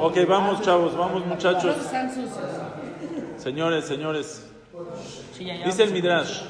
[0.00, 1.76] Ok, vamos chavos, vamos muchachos.
[3.38, 4.46] Señores, señores.
[5.64, 6.42] Dice el Midrash.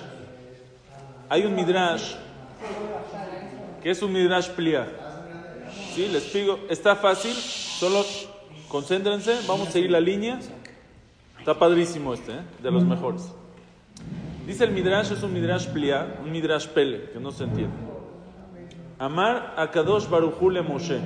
[1.29, 2.15] Hay un Midrash
[3.83, 4.89] que es un Midrash plia.
[5.95, 6.09] ¿Sí?
[6.09, 8.05] Les pido, está fácil, solo
[8.69, 10.39] concéntrense, vamos a seguir la línea.
[11.39, 12.41] Está padrísimo este, ¿eh?
[12.63, 13.33] de los mejores.
[14.47, 17.77] Dice el Midrash, es un Midrash plia, un Midrash pele, que no se entiende.
[18.99, 21.01] Amar a Kadosh Moshe.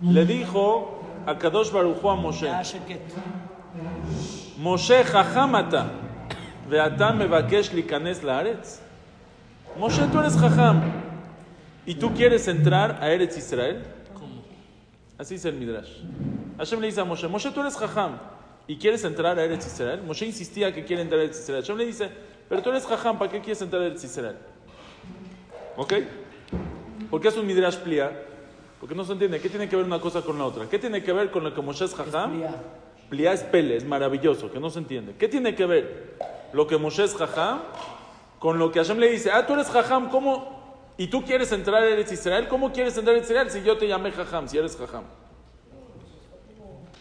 [0.00, 2.48] Le dijo a Kadosh Baruchu a Moshe.
[4.58, 5.90] Moshe jajamata.
[6.68, 8.80] Veata mevakesh likanes laaretz.
[9.78, 10.82] Moshe, tú eres jajam.
[11.86, 13.82] ¿Y tú quieres entrar a Eretz Israel?
[15.16, 15.88] Así es el Midrash.
[16.58, 18.18] Hashem le dice a Moshe, Moshe, tú eres jajam.
[18.66, 20.02] ¿Y quieres entrar a Eretz Israel?
[20.02, 21.62] Moshe insistía que quiere entrar a Eretz Israel.
[21.62, 22.10] Hashem le dice,
[22.48, 24.36] pero tú eres jajam, ¿para qué quieres entrar a Eretz Israel?
[25.76, 25.94] ¿Ok?
[27.10, 28.12] Porque es un Midrash plia.
[28.80, 29.40] Porque no se entiende.
[29.40, 30.68] ¿Qué tiene que ver una cosa con la otra?
[30.68, 32.42] ¿Qué tiene que ver con lo que Moshe es jajam?
[33.08, 35.14] Plia es pele, es maravilloso, que no se entiende.
[35.18, 36.14] ¿Qué tiene que ver
[36.52, 37.60] lo que Moshe es jajam
[38.38, 39.30] con lo que Hashem le dice?
[39.32, 40.58] Ah, tú eres jajam, ¿cómo?
[40.96, 42.48] ¿Y tú quieres entrar a Eretz Israel?
[42.48, 45.04] ¿Cómo quieres entrar a Eretz Israel si yo te llamé jajam, si eres jajam?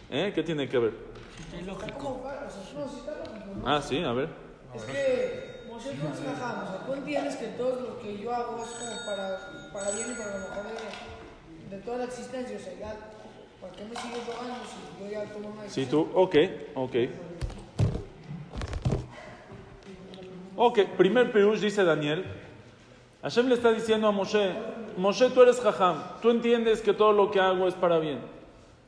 [0.09, 0.31] ¿Eh?
[0.33, 0.94] ¿Qué tiene que ver?
[3.66, 4.30] Ah, sí, a ver.
[4.73, 8.33] Es que Moshe no es jajam, o sea, tú entiendes que todo lo que yo
[8.33, 9.39] hago es como para,
[9.73, 11.16] para bien y para lo mejor de,
[11.69, 12.95] de toda la existencia, o sea, ya,
[13.61, 16.35] ¿para qué me sigues rogando si yo ya tomo una Sí, tú, ok,
[16.75, 16.95] ok.
[20.55, 22.25] Ok, primer Pirush dice Daniel.
[23.21, 24.53] Hashem le está diciendo a Moshe,
[24.97, 28.19] Moshe, tú eres jajam, tú entiendes que todo lo que hago es para bien.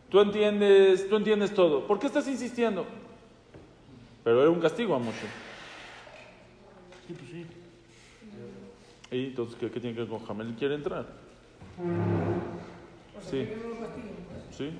[0.09, 1.85] Tú entiendes, tú entiendes todo.
[1.85, 2.85] ¿Por qué estás insistiendo?
[4.23, 5.27] Pero era un castigo a Moshe.
[9.11, 10.55] ¿Y entonces qué, qué tiene que ver con Jamel?
[10.55, 11.28] ¿Quiere entrar?
[13.21, 13.47] Sí.
[14.51, 14.77] Sí.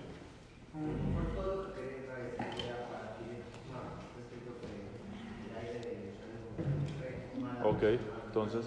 [7.64, 7.84] Ok,
[8.28, 8.66] entonces.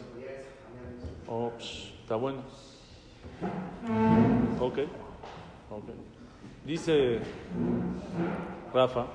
[1.27, 2.43] Oh, psh, está bueno.
[4.61, 4.79] Ok,
[5.71, 5.85] ok.
[6.65, 7.19] Dice
[8.73, 9.07] Rafa,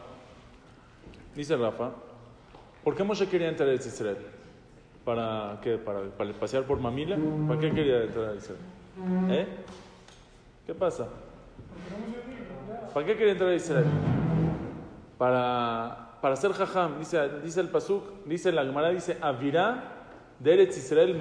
[1.35, 1.91] dice Rafa,
[2.83, 4.17] ¿por qué Moshe quería entrar a Israel?
[5.05, 5.77] ¿Para qué?
[5.77, 7.17] ¿Para, para pasear por Mamila?
[7.47, 8.59] ¿Para qué quería entrar a Israel?
[9.29, 9.47] ¿Eh?
[10.65, 11.07] ¿Qué pasa?
[12.93, 13.85] ¿Para qué quería entrar a Israel?
[15.17, 19.83] Para, para ser jajam, dice, dice el Pasuk, dice la Gemara, dice Avirá
[20.39, 21.17] de Eretz Israel.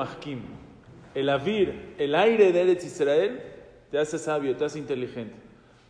[1.14, 3.42] El avir, el aire de Eretz Israel,
[3.90, 5.36] te hace sabio, te hace inteligente.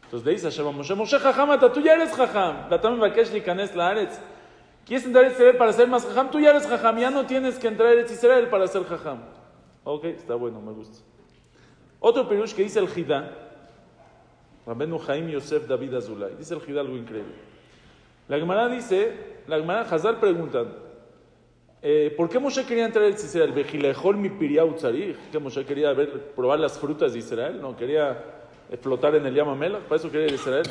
[0.04, 2.69] Entonces le dice a Shabbat Moshe, Moshe jajamata, tú ya eres jajam.
[2.69, 4.20] Datam Bakesh Likanes la Eretz.
[4.84, 6.30] ¿Quieres entrar a Israel para ser más jajam?
[6.30, 9.19] Tú ya eres jajam, ya no tienes que entrar a Eretz Israel para ser jajam.
[9.82, 10.98] Ok, está bueno, me gusta.
[12.09, 13.33] Otro perush que dice el Jidá,
[14.65, 17.34] Rabenu Jaim Yosef David Azulay, dice el Jidá algo increíble.
[18.28, 20.67] La Gemara dice, la Gemara Hazal pregunta,
[21.83, 23.50] eh, ¿por qué Moshe quería entrar a Israel?
[23.50, 24.31] ¿Vejilejol mi?
[24.31, 27.61] ¿Que Moshe quería ver, probar las frutas de Israel?
[27.61, 27.77] ¿No?
[27.77, 28.23] ¿Quería
[28.81, 29.81] flotar en el Yamamela?
[29.81, 30.67] ¿Para eso quería ir a Israel?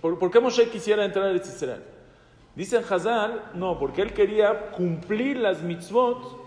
[0.00, 1.82] ¿Por, por qué Moshe quisiera entrar a Israel?
[2.56, 6.41] Dicen Hazal, no, porque él quería cumplir las mitzvot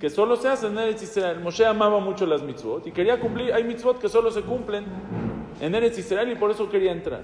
[0.00, 1.40] que solo se hacen en Eretz Israel.
[1.40, 4.86] Moshe amaba mucho las mitzvot y quería cumplir, hay mitzvot que solo se cumplen
[5.60, 7.22] en Eretz Israel y por eso quería entrar.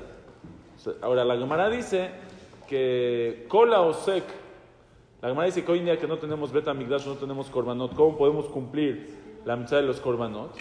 [1.00, 2.10] Ahora, la Gemara dice
[2.69, 4.25] que Kola o Sek,
[5.22, 7.94] la Gemara dice que hoy en día que no tenemos Beta Migdash, no tenemos Korbanot,
[7.94, 10.54] ¿cómo podemos cumplir la mitzvah de los Korbanot?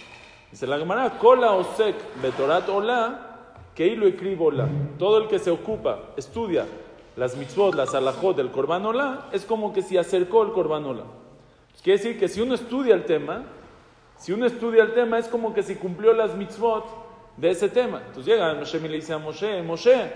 [0.49, 4.69] Dice la Gemara, Kola o Sek, Betorat Ola, que hilo escribo Ola.
[4.97, 6.65] Todo el que se ocupa, estudia
[7.17, 11.03] las mitzvot, las alajot del Korban Ola, es como que si acercó el Korban Ola.
[11.83, 13.43] Quiere decir que si uno estudia el tema,
[14.17, 16.85] si uno estudia el tema, es como que si cumplió las mitzvot
[17.37, 18.01] de ese tema.
[18.07, 20.11] Entonces llega Moshe y le dice a Moshe, Moshe,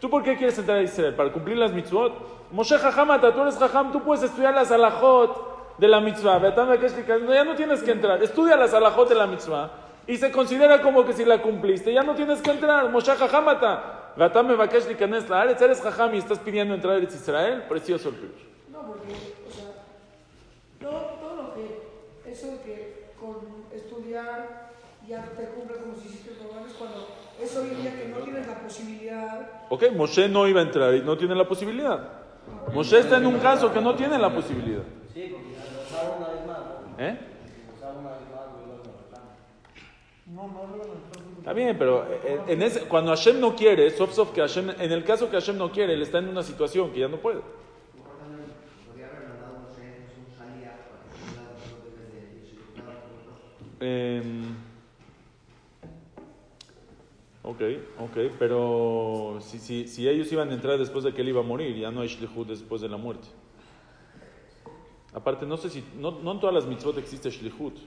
[0.00, 1.14] ¿tú por qué quieres entrar a Israel?
[1.14, 2.50] ¿Para cumplir las mitzvot?
[2.50, 6.40] Moshe Jajamata, tú eres Jajam, tú puedes estudiar las alajot de la mitzvah.
[6.40, 8.22] Ya no tienes que entrar.
[8.22, 9.70] Estudia las alajot de la mitzvah
[10.06, 11.92] y se considera como que si la cumpliste.
[11.92, 12.88] Ya no tienes que entrar.
[12.90, 14.12] Moshe Jajamata.
[14.16, 17.64] Gatame Bakesh Likanes la Aretz, eres Jajam y estás pidiendo entrar a Israel.
[17.68, 18.32] Precioso el.
[18.70, 19.12] No, porque,
[20.84, 23.36] todo, todo lo que, eso de que con
[23.72, 24.72] estudiar
[25.08, 28.08] ya te cumple como si hiciste el programa es cuando entonces hoy en día que
[28.08, 32.22] no tienes la posibilidad, Ok, Moshe no iba a entrar y no tiene la posibilidad.
[32.72, 34.82] Moshe está en un caso que no tiene la posibilidad.
[35.12, 37.04] Sí, porque lo usaba una vez más, ¿no?
[37.04, 37.18] ¿Eh?
[40.26, 40.64] No, no
[41.38, 44.92] Está bien, pero eh, en ese, cuando Hashem no quiere, sof sof que Hashem, en
[44.92, 47.40] el caso que Hashem no quiere, él está en una situación que ya no puede.
[48.86, 53.00] Podría haber mandado, no sé, un salía para que fuera después de desilusionado
[53.86, 54.42] Em,
[57.42, 57.60] ok,
[58.00, 61.44] ok, pero si, si, si ellos iban a entrar después de que él iba a
[61.44, 63.28] morir, ya no hay shlichut después de la muerte.
[65.12, 67.78] Aparte, no sé si, no, no todas las mitzvot existe shlichut.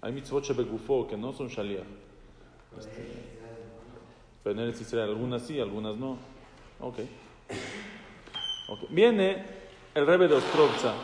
[0.00, 1.84] Hay mitzvot shebegufo que no son shaliach.
[4.42, 6.16] Pero en Eretz Israel, algunas sí, algunas no.
[6.80, 6.98] Ok.
[8.70, 8.88] Ok.
[8.88, 9.44] Viene
[9.94, 10.94] el Rebbe de Ostrovza.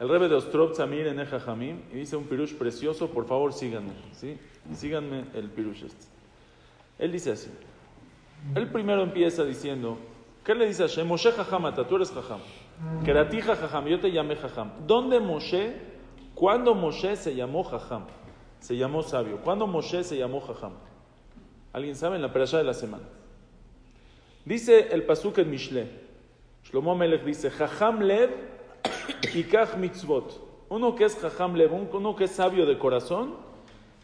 [0.00, 4.38] El Rebbe de Ostrovza, miren, Jamim, y dice un pirush precioso, por favor síganme, ¿sí?
[4.74, 6.06] Síganme el pirush este.
[6.98, 7.50] Él dice así.
[8.54, 9.98] Él primero empieza diciendo,
[10.44, 11.06] ¿qué le dice a Hashem?
[11.06, 12.40] Moshe Jajamata, tú eres Jajam.
[13.04, 14.70] Kerati Jajam, yo te llamé Jajam.
[14.86, 15.74] ¿Dónde Moshe,
[16.34, 18.06] cuándo Moshe se llamó Jajam?
[18.60, 19.38] Se llamó sabio.
[19.38, 20.72] ¿Cuándo Moshe se llamó Jajam?
[21.72, 22.16] ¿Alguien sabe?
[22.16, 23.04] En la perashá de la semana.
[24.44, 25.88] Dice el pasuk en Mishle.
[26.64, 28.30] Shlomo Melech dice, Jajam lev
[29.34, 30.40] y kach mitzvot.
[30.68, 33.34] Uno que es Jajam lev, uno que es sabio de corazón,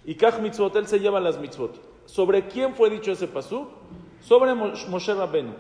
[0.04, 1.80] y kach mitzvot, él se lleva las mitzvot.
[2.06, 3.68] ¿Sobre quién fue dicho ese pasuk?
[4.20, 5.52] Sobre Moshe Rabenu.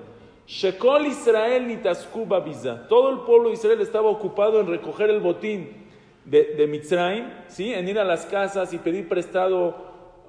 [0.46, 2.86] Shekol Israel nitasku babiza.
[2.88, 5.84] Todo el pueblo de Israel estaba ocupado en recoger el botín
[6.24, 7.72] de, de Mitzrayim, ¿sí?
[7.72, 9.74] en ir a las casas y pedir prestado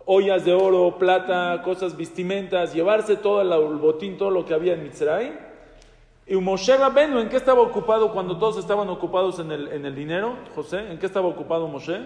[0.06, 4.84] ollas de oro, plata, cosas, vestimentas, llevarse todo el botín, todo lo que había en
[4.84, 5.34] Mitzrayim.
[6.28, 9.94] Y Moshe Rabenu, ¿en qué estaba ocupado cuando todos estaban ocupados en el, en el
[9.94, 10.36] dinero?
[10.56, 12.02] José, ¿en qué estaba ocupado Moshe?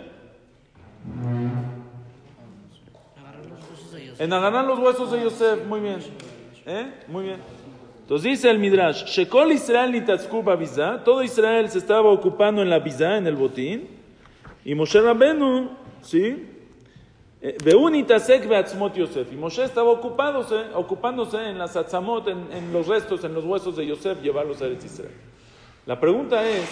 [4.19, 5.99] En agarrar los huesos de Yosef, muy bien.
[6.65, 6.93] ¿Eh?
[7.07, 7.37] Muy bien.
[8.01, 12.79] Entonces dice el Midrash, Shekol Israel nitatzku babiza, todo Israel se estaba ocupando en la
[12.79, 13.87] biza, en el botín,
[14.65, 15.69] y Moshe Rabenu,
[16.01, 16.58] ¿sí?
[17.41, 17.55] Eh,
[18.93, 23.45] Yosef, y Moshe estaba ocupándose, ocupándose en las atzamot, en, en los restos, en los
[23.45, 25.13] huesos de Yosef, llevarlos a Eretz Israel.
[25.85, 26.69] La pregunta es,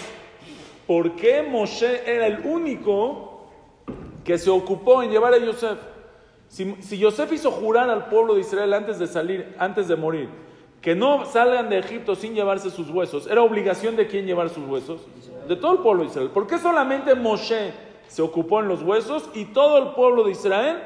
[0.86, 3.46] ¿por qué Moshe era el único
[4.24, 5.78] que se ocupó en llevar a Yosef?
[6.48, 10.28] Si, si Yosef hizo jurar al pueblo de Israel antes de salir, antes de morir,
[10.82, 14.68] que no salgan de Egipto sin llevarse sus huesos, ¿era obligación de quién llevar sus
[14.68, 15.00] huesos?
[15.48, 16.28] De todo el pueblo de Israel.
[16.28, 20.78] ¿Por qué solamente Moshe se ocupó en los huesos y todo el pueblo de Israel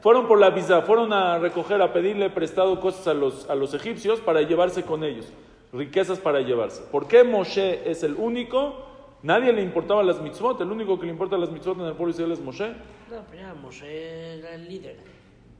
[0.00, 3.74] fueron por la visa, fueron a recoger, a pedirle prestado cosas a los, a los
[3.74, 5.26] egipcios para llevarse con ellos,
[5.72, 6.82] riquezas para llevarse?
[6.90, 8.86] ¿Por qué Moshe es el único?
[9.22, 12.14] Nadie le importaba las mitzvot, el único que le importa las mitzvot en el pueblo
[12.14, 12.68] de Israel es Moshe.
[13.10, 14.96] No, pero ya Moshe era el líder.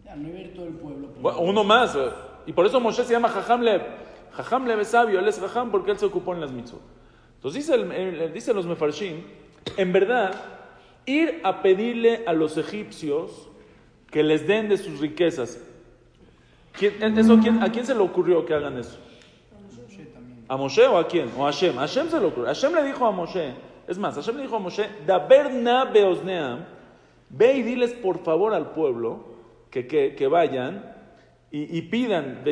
[0.04, 1.08] Ya, no iba a ir todo el pueblo.
[1.20, 1.94] Bueno, uno más.
[1.96, 2.08] eh.
[2.46, 3.82] Y por eso Moshe se llama Jajam Lev.
[4.32, 6.80] Jajam Lev es sabio, él es Jajam porque él se ocupó en las mitzvot.
[7.34, 9.22] Entonces dice, el- el- dicen los mefarshim,
[9.76, 10.32] en verdad,
[11.08, 13.48] ir a pedirle a los egipcios
[14.10, 15.58] que les den de sus riquezas.
[16.78, 18.98] ¿Quién- eso, quién- ¿A quién se le ocurrió que hagan eso?
[20.48, 21.30] ¿A Moshe o a quién?
[21.36, 21.76] ¿O a Hashem?
[21.78, 22.46] A Hashem se le ocurrió.
[22.46, 23.52] Hashem le dijo a Moshe,
[23.86, 26.64] es más, Hashem le dijo a Moshe, Daber na beosneam,
[27.28, 29.24] ve y diles por favor al pueblo
[29.70, 30.94] que, que, que vayan
[31.50, 32.42] y, y pidan,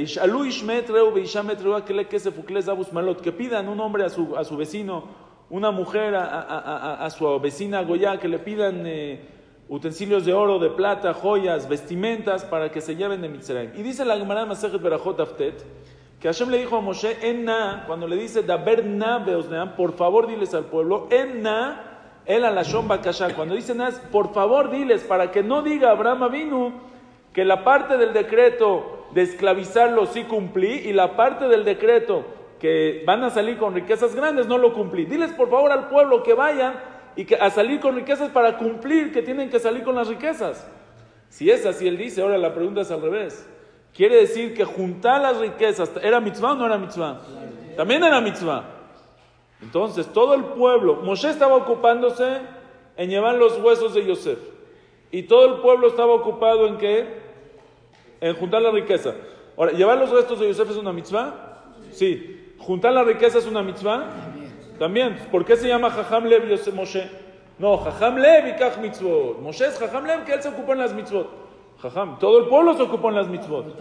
[3.23, 8.19] que pidan un hombre a su, a su vecino, una mujer a, su vecina Goya,
[8.19, 9.21] que le pidan eh,
[9.69, 13.71] utensilios de oro, de plata, joyas, vestimentas para que se lleven de Mitzrayim.
[13.77, 15.65] Y dice la Gemara Masejet Berajot Aftet,
[16.21, 19.93] que Hashem le dijo a Moshe, en na, cuando le dice, daber na beosneam, por
[19.93, 21.83] favor diles al pueblo, en na,
[22.25, 26.73] el alashon bakasha, cuando dice na, por favor diles, para que no diga Abraham Avinu,
[27.33, 32.25] que la parte del decreto de esclavizarlos sí cumplí, y la parte del decreto
[33.07, 35.05] van a salir con riquezas grandes no lo cumplí.
[35.05, 36.75] Diles por favor al pueblo que vayan
[37.17, 40.67] y que a salir con riquezas para cumplir que tienen que salir con las riquezas.
[41.29, 43.49] Si es así, él dice, ahora la pregunta es al revés.
[43.95, 47.21] Quiere decir que juntar las riquezas, ¿era mitzvah o no era mitzvah?
[47.77, 48.65] También era mitzvah.
[49.63, 52.41] Entonces, todo el pueblo, Moshe estaba ocupándose
[52.97, 54.39] en llevar los huesos de Yosef.
[55.11, 57.07] Y todo el pueblo estaba ocupado en qué?
[58.21, 59.15] En juntar la riqueza.
[59.57, 61.73] Ahora, ¿llevar los restos de Yosef es una mitzvah?
[61.93, 62.36] Sí.
[62.59, 64.05] ¿Juntar la riqueza es una mitzvah?
[64.79, 65.17] También.
[65.31, 67.11] ¿Por qué se llama Jajam Lev Yosef Moshe?
[67.59, 69.41] No, Jajam Lev y Kach mitzvot.
[69.41, 71.47] Moshe es Jajam Lev que él se ocupó en las mitzvot.
[71.81, 73.79] Jajam, todo el pueblo se ocupó en las mitzvot.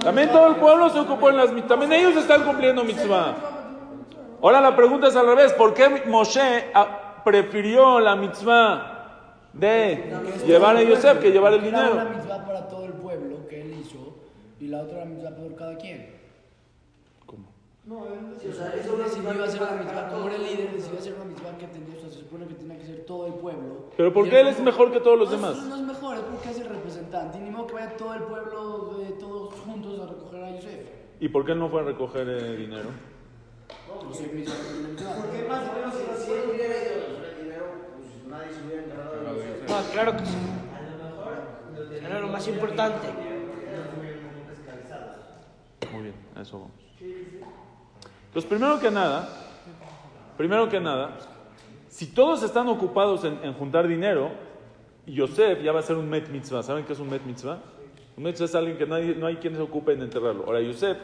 [0.00, 1.68] También todo el pueblo se ocupó en las mitzvot.
[1.68, 3.34] También ellos están cumpliendo mitzvah.
[4.42, 5.52] Ahora la pregunta es al revés.
[5.54, 8.92] ¿Por qué Moshe ah, prefirió la mitzvah
[9.52, 10.12] de
[10.46, 12.16] llevar a Yosef que llevar el Era una dinero?
[12.16, 14.14] mitzvah para todo el pueblo, que él hizo
[14.60, 16.15] y la otra mitzvah por cada quien.
[17.86, 20.72] No, él Sí, o sea, Él eso decidió hacer una mitzvah, como era el líder,
[20.72, 23.28] decidió hacer una mitzvah que tenía, o sea, se supone que tenía que ser todo
[23.28, 23.90] el pueblo.
[23.96, 25.56] Pero ¿por qué él es mejor que todos los no, demás?
[25.56, 27.38] No, no es mejor, es porque es el representante.
[27.38, 30.80] Y ni modo que vaya todo el pueblo, eh, todos juntos a recoger a Yosef.
[31.20, 32.88] ¿Y por qué él no fue a recoger eh, dinero?
[34.10, 35.14] Hizo la mitzvah.
[35.22, 38.66] Porque más o menos si, él hubiera ido a recoger el dinero, pues nadie se
[38.66, 39.70] hubiera enterrado de Yosef.
[39.70, 40.36] No, claro que sí.
[42.04, 43.06] Era lo más importante.
[45.92, 46.86] Muy bien, a eso vamos.
[48.36, 49.30] Entonces, primero que nada,
[50.36, 51.16] primero que nada,
[51.88, 54.30] si todos están ocupados en, en juntar dinero,
[55.06, 56.62] Yosef ya va a ser un met mitzvah.
[56.62, 57.58] ¿Saben qué es un met mitzvah?
[58.14, 60.44] Un met mitzvah es alguien que nadie, no hay quien se ocupe en enterrarlo.
[60.44, 60.98] Ahora, Yosef,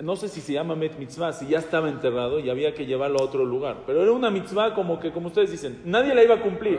[0.00, 3.18] no sé si se llama met mitzvah, si ya estaba enterrado y había que llevarlo
[3.18, 3.78] a otro lugar.
[3.84, 6.78] Pero era una mitzvah como que, como ustedes dicen, nadie la iba a cumplir.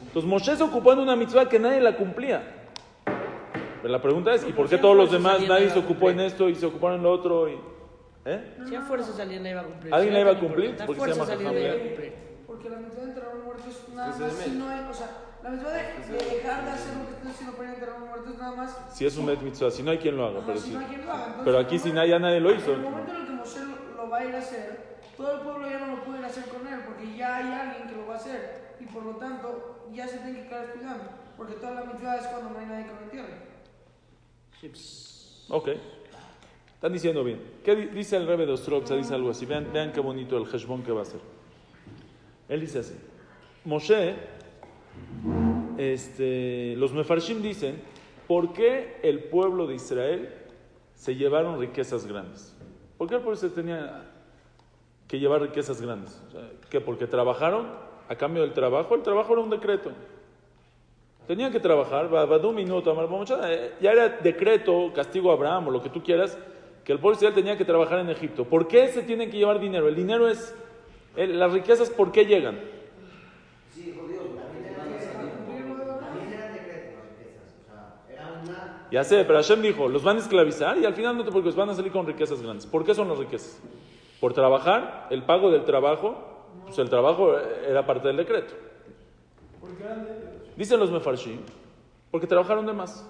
[0.00, 2.42] Entonces Moshe se ocupó en una mitzvah que nadie la cumplía.
[3.04, 6.48] Pero la pregunta es, ¿y por qué todos los demás nadie se ocupó en esto
[6.48, 7.50] y se ocuparon en lo otro?
[7.50, 7.75] Y,
[8.26, 8.54] ¿eh?
[8.68, 9.94] Si a fuerzas alguien la iba a cumplir.
[9.94, 10.76] ¿Alguien la iba a cumplir?
[10.84, 11.86] Porque se llama alguien la iba a Jajam.
[11.88, 12.12] cumplir.
[12.46, 14.94] Porque la mitad de enterrar a un muerto es nada más si no hay, o
[14.94, 15.08] sea,
[15.42, 18.08] la mitad de, de dejar de hacer lo que estás haciendo para enterrar a un
[18.08, 18.76] muerto es nada más.
[18.92, 20.38] Si es un met mitzvah, si no hay quien lo haga.
[20.38, 21.24] Ajá, Pero, si no hay quien lo haga.
[21.26, 22.72] Entonces, pero aquí si nadie, nadie lo hizo.
[22.72, 25.32] En el momento en el que Moshe lo, lo va a ir a hacer, todo
[25.32, 27.88] el pueblo ya no lo puede ir a hacer con él, porque ya hay alguien
[27.88, 28.76] que lo va a hacer.
[28.80, 31.04] Y por lo tanto, ya se tiene que quedar estudiando.
[31.36, 33.34] Porque toda la mitad es cuando no hay nadie que lo entierre.
[34.60, 35.68] Pues, Ok.
[36.86, 37.40] Están diciendo bien.
[37.64, 38.94] ¿Qué di- dice el Rebbe de Ostrovza?
[38.94, 39.44] Dice algo así.
[39.44, 41.18] Vean, vean qué bonito el heshbon que va a hacer.
[42.48, 42.94] Él dice así.
[43.64, 44.14] Moshe,
[45.78, 47.82] este, los mefarshim dicen,
[48.28, 50.32] ¿por qué el pueblo de Israel
[50.94, 52.54] se llevaron riquezas grandes?
[52.96, 54.04] ¿Por qué el pueblo se tenía
[55.08, 56.22] que llevar riquezas grandes?
[56.28, 56.80] O sea, ¿Qué?
[56.80, 57.66] ¿Porque trabajaron
[58.08, 58.94] a cambio del trabajo?
[58.94, 59.90] El trabajo era un decreto.
[61.26, 62.08] Tenían que trabajar,
[63.80, 66.38] ya era decreto, castigo a Abraham o lo que tú quieras,
[66.86, 68.44] que el pueblo de Israel tenía que trabajar en Egipto.
[68.44, 69.88] ¿Por qué se tienen que llevar dinero?
[69.88, 70.54] El dinero es,
[71.16, 72.58] el- las riquezas, ¿por qué llegan?
[73.74, 77.54] Sí, jodido, también eran también eran decretos las riquezas.
[77.60, 78.86] O sea, era una.
[78.92, 81.56] Ya sé, pero Hashem dijo, los van a esclavizar y al final no te preocupes,
[81.56, 82.66] van a salir con riquezas grandes.
[82.66, 83.60] ¿Por qué son las riquezas?
[84.20, 86.16] Por trabajar, el pago del trabajo,
[86.64, 88.54] pues el trabajo era parte del decreto.
[90.56, 91.40] Dicen los mefarshim,
[92.12, 93.04] porque trabajaron de más.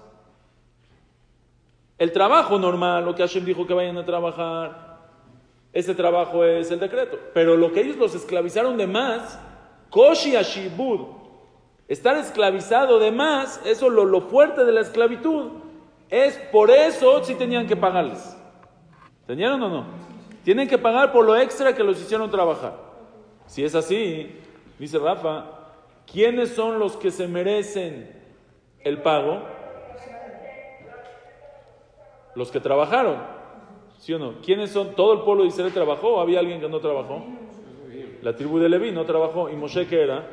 [1.97, 4.97] El trabajo normal, lo que Hashem dijo que vayan a trabajar,
[5.73, 7.17] ese trabajo es el decreto.
[7.33, 9.39] Pero lo que ellos los esclavizaron de más,
[9.89, 11.07] Koshi Ashibud,
[11.87, 15.51] estar esclavizado de más, eso lo, lo fuerte de la esclavitud,
[16.09, 18.37] es por eso sí tenían que pagarles.
[19.25, 19.85] ¿Tenían o no?
[20.43, 22.75] Tienen que pagar por lo extra que los hicieron trabajar.
[23.47, 24.39] Si es así,
[24.79, 25.45] dice Rafa,
[26.09, 28.15] ¿quiénes son los que se merecen
[28.79, 29.56] el pago?
[32.37, 33.17] Los que trabajaron.
[33.97, 34.35] ¿Sí o no?
[34.45, 34.93] ¿Quiénes son?
[34.93, 37.25] ¿Todo el pueblo de Israel trabajó o había alguien que no trabajó?
[38.21, 39.49] La tribu de Leví no trabajó.
[39.49, 40.23] ¿Y Moshe qué era?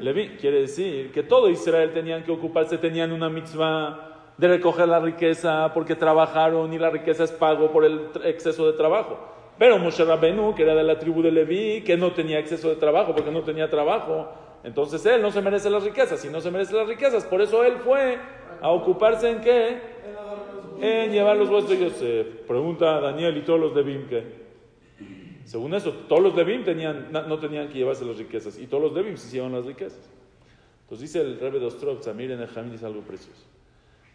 [0.00, 0.36] Leví.
[0.40, 5.70] Quiere decir que todo Israel tenían que ocuparse, tenían una mitzvah de recoger la riqueza
[5.72, 9.16] porque trabajaron y la riqueza es pago por el exceso de trabajo.
[9.56, 12.74] Pero Moshe Rabenu, que era de la tribu de Leví, que no tenía exceso de
[12.76, 14.28] trabajo porque no tenía trabajo,
[14.64, 16.18] entonces él no se merece las riquezas.
[16.18, 18.18] Si no se merece las riquezas, por eso él fue
[18.60, 19.96] a ocuparse en qué?
[20.80, 22.26] En llevar los huesos de Yosef.
[22.46, 24.46] Pregunta a Daniel y todos los de Bim que.
[25.44, 28.82] Según eso, todos los de Bim tenían, no tenían que llevarse las riquezas y todos
[28.82, 30.10] los de Bim se llevan las riquezas.
[30.82, 33.44] Entonces dice el Rebbe de Ostrovza, miren, el Jamín dice algo precioso.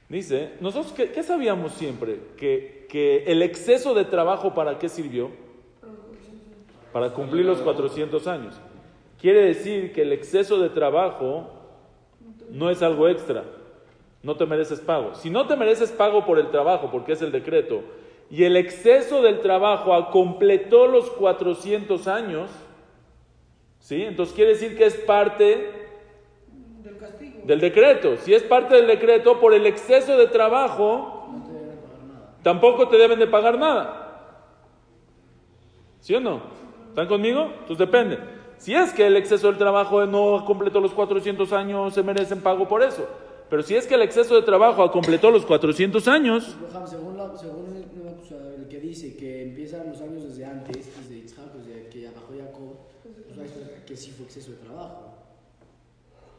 [0.08, 2.20] Dice, nosotros, ¿qué, qué sabíamos siempre?
[2.36, 5.32] Que, que el exceso de trabajo, ¿para qué sirvió?
[6.92, 8.60] Para cumplir los 400 años.
[9.20, 11.50] Quiere decir que el exceso de trabajo
[12.50, 13.46] no es algo extra.
[14.24, 15.16] No te mereces pago.
[15.16, 17.82] Si no te mereces pago por el trabajo, porque es el decreto,
[18.30, 22.50] y el exceso del trabajo completó los 400 años,
[23.80, 24.04] ¿sí?
[24.04, 25.72] Entonces quiere decir que es parte
[26.84, 27.40] Del castigo.
[27.44, 28.16] del decreto.
[28.18, 32.36] Si es parte del decreto, por el exceso de trabajo, No te deben pagar nada.
[32.44, 33.98] tampoco te deben de pagar nada.
[36.00, 36.42] ¿Sí o no?
[36.90, 37.44] ¿Están conmigo?
[37.62, 38.20] Entonces depende.
[38.58, 42.68] Si es que el exceso del trabajo no completó los 400 años, se merecen pago
[42.68, 43.08] por eso.
[43.52, 47.36] Pero si es que el exceso de trabajo completó los 400 años, Roham, según, la-
[47.38, 52.06] según el, el que dice que empiezan los años desde antes, desde Yitzhak, desde que
[52.06, 52.78] bajó Jacob,
[53.36, 53.52] pues
[53.86, 55.16] que- sí fue exceso de trabajo.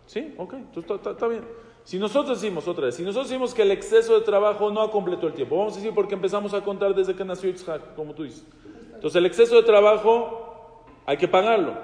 [0.06, 1.44] Sí, ok, entonces está, bien.
[1.84, 4.90] Si nosotros decimos otra vez, si nosotros decimos que el exceso de trabajo no ha
[4.90, 8.14] completado el tiempo, vamos a decir porque empezamos a contar desde que nació Yitzhak, como
[8.14, 8.46] tú dices.
[8.94, 11.74] Entonces el exceso de trabajo hay que pagarlo.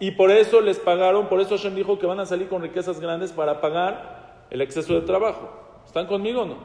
[0.00, 2.98] Y por eso les pagaron, por eso Hashem dijo que van a salir con riquezas
[2.98, 4.21] grandes para pagar
[4.52, 5.50] el exceso de trabajo.
[5.86, 6.56] ¿Están conmigo o no?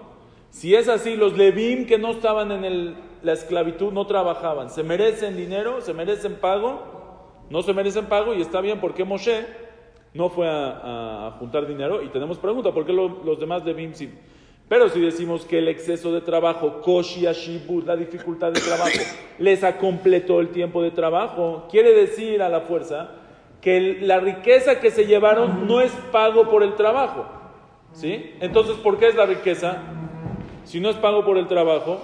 [0.50, 4.70] Si es así, los Levim que no estaban en el- la esclavitud no trabajaban.
[4.70, 5.82] ¿Se merecen dinero?
[5.82, 6.82] ¿Se merecen pago?
[7.50, 9.46] No se merecen pago y está bien porque Moshe
[10.13, 12.01] no fue a, juntar dinero.
[12.03, 14.13] Y tenemos pregunta, ¿por qué lo- los demás Levim sí?
[14.67, 19.00] Pero si decimos que el exceso de trabajo, Koshi Ashibut, la dificultad de trabajo,
[19.39, 23.12] les completó el tiempo de trabajo, quiere decir a la fuerza
[23.62, 27.37] que la riqueza que se llevaron no es pago por el trabajo.
[27.94, 28.36] ¿Sí?
[28.39, 29.77] Entonces, ¿por qué es la riqueza?
[30.65, 32.00] Si no es pago por el trabajo,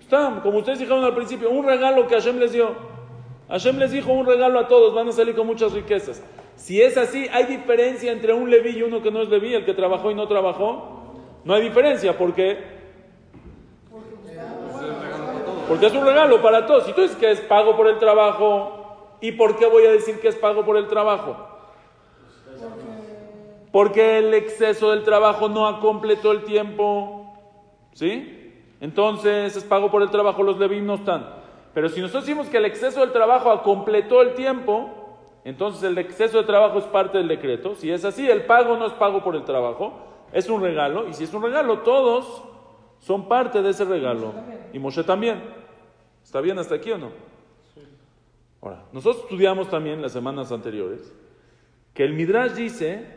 [0.00, 2.74] está, como ustedes dijeron al principio, un regalo que Hashem les dio.
[3.48, 6.22] Hashem les dijo un regalo a todos, van a salir con muchas riquezas.
[6.56, 9.64] Si es así, ¿hay diferencia entre un Leví y uno que no es Leví, el
[9.64, 11.14] que trabajó y no trabajó?
[11.44, 12.76] No hay diferencia, ¿por qué?
[15.68, 16.86] Porque es un regalo para todos.
[16.86, 20.20] Si tú dices que es pago por el trabajo, ¿y por qué voy a decir
[20.20, 21.36] que es pago por el trabajo?
[23.76, 27.36] Porque el exceso del trabajo no completó el tiempo.
[27.92, 28.54] ¿Sí?
[28.80, 31.28] Entonces es pago por el trabajo, los Levim no están.
[31.74, 36.38] Pero si nosotros decimos que el exceso del trabajo completó el tiempo, entonces el exceso
[36.38, 37.74] de trabajo es parte del decreto.
[37.74, 39.92] Si es así, el pago no es pago por el trabajo,
[40.32, 41.06] es un regalo.
[41.06, 42.44] Y si es un regalo, todos
[43.00, 44.32] son parte de ese regalo.
[44.72, 45.42] Y Moshe también.
[46.24, 47.10] ¿Está bien hasta aquí o no?
[48.62, 51.12] Ahora, nosotros estudiamos también las semanas anteriores
[51.92, 53.15] que el Midrash dice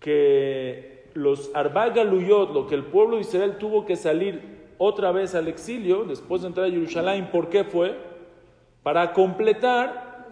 [0.00, 5.34] que los Arba Galuyot, lo que el pueblo de Israel tuvo que salir otra vez
[5.34, 7.96] al exilio después de entrar a Jerusalén, ¿por qué fue?
[8.82, 10.26] Para completar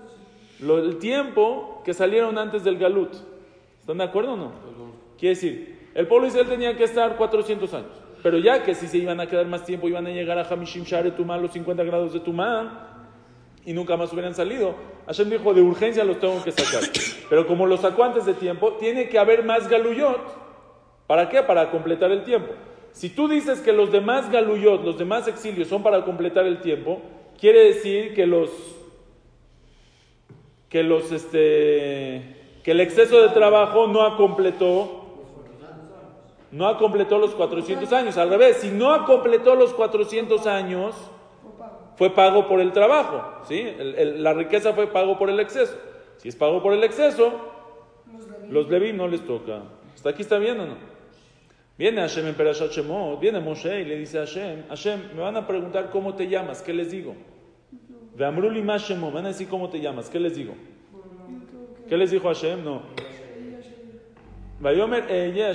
[0.61, 3.15] lo, el tiempo que salieron antes del Galut.
[3.81, 4.53] ¿Están de acuerdo o no?
[5.19, 8.87] Quiere decir, el pueblo de Israel tenía que estar 400 años, pero ya que si
[8.87, 11.83] se iban a quedar más tiempo, iban a llegar a Hamishim Share Tumá, los 50
[11.85, 12.98] grados de Tumá,
[13.69, 14.75] y nunca más hubieran salido.
[15.05, 16.89] Hashem dijo, de urgencia los tengo que sacar.
[17.29, 20.23] Pero como los sacó antes de tiempo, tiene que haber más galuyot.
[21.07, 21.43] ¿Para qué?
[21.43, 22.55] Para completar el tiempo.
[22.93, 27.02] Si tú dices que los demás galuyot, los demás exilios son para completar el tiempo,
[27.39, 28.49] quiere decir que los
[30.71, 35.04] que los este que el exceso de trabajo no ha completó
[36.50, 38.17] no ha completado los 400 años.
[38.17, 40.95] Al revés, si no ha completado los 400 años,
[41.99, 43.43] fue pago por el trabajo.
[43.49, 43.58] ¿sí?
[43.61, 45.76] El- el- la riqueza fue pago por el exceso.
[46.19, 47.32] Si es pago por el exceso,
[48.49, 49.63] los Leví no les toca.
[49.95, 50.75] ¿Hasta aquí está bien o no?
[51.76, 55.37] Viene Hashem en Perashat Shemot, viene Moshe y le dice a Hashem, Hashem, me van
[55.37, 57.15] a preguntar cómo te llamas, ¿qué les digo?
[58.17, 60.54] De Amruli Ma Shemot, me van a decir cómo te llamas, ¿qué les digo?
[61.89, 62.65] ¿Qué les dijo Hashem?
[62.65, 62.82] No.
[64.61, 65.54] Vayomer Eye.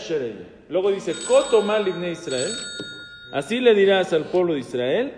[0.69, 2.51] Luego dice, Kotomar Libne Israel.
[3.34, 5.13] Así le dirás al pueblo de Israel.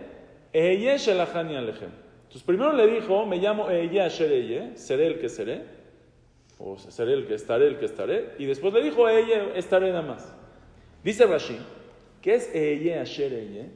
[2.24, 5.64] Entonces primero le dijo, me llamo Eye Asher Eye, seré el que seré,
[6.60, 10.02] o seré el que estaré, el que estaré, y después le dijo, Eye, estaré nada
[10.02, 10.34] más.
[11.04, 11.58] Dice Rashi,
[12.22, 13.70] ¿qué es Eye Asher Eye?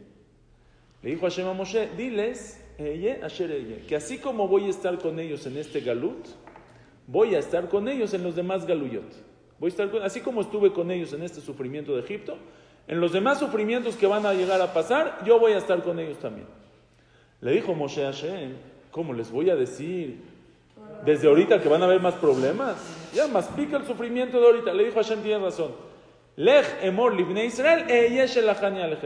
[1.03, 4.97] Le dijo Hashem a Moshe, diles, Eye Asher Eye, que así como voy a estar
[4.99, 6.27] con ellos en este galut,
[7.07, 9.11] voy a estar con ellos en los demás galuyot.
[9.59, 12.37] Voy a estar con- así como estuve con ellos en este sufrimiento de Egipto,
[12.87, 15.99] en los demás sufrimientos que van a llegar a pasar, yo voy a estar con
[15.99, 16.47] ellos también.
[17.41, 18.53] Le dijo Moshe a Hashem,
[18.91, 20.17] ¿cómo les voy a decir
[21.05, 22.75] desde ahorita que van a haber más problemas?
[23.13, 24.73] Ya, más pica el sufrimiento de ahorita.
[24.73, 25.71] Le dijo Hashem, tienes razón.
[26.35, 28.27] Lech emor libne Israel, e.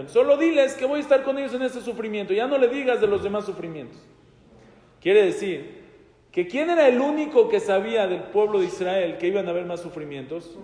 [0.08, 2.34] Solo diles que voy a estar con ellos en este sufrimiento.
[2.34, 4.00] Ya no le digas de los demás sufrimientos.
[5.02, 5.82] Quiere decir
[6.32, 9.66] que quién era el único que sabía del pueblo de Israel que iban a haber
[9.66, 10.58] más sufrimientos.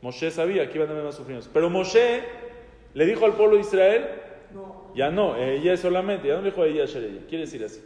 [0.00, 1.50] Moshe sabía que iban a haber más sufrimientos.
[1.52, 2.22] Pero Moshe
[2.94, 4.08] le dijo al pueblo de Israel,
[4.94, 7.22] ya no, ella solamente, ya no le dijo ella, ella.
[7.28, 7.82] Quiere decir así.